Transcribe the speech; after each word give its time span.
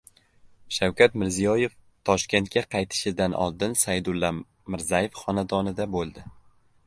Shavkat 0.77 1.17
Mirziyoyev 1.23 1.75
Toshkentga 2.09 2.63
qaytishidan 2.75 3.37
oldin 3.45 3.77
Saydulla 3.83 4.31
Mirzayev 4.39 5.19
xonadonida 5.25 5.91
bo‘ldi 5.97 6.25